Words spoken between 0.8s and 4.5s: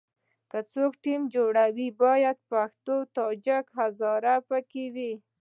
ټیم جوړوي باید پښتون، تاجک او هزاره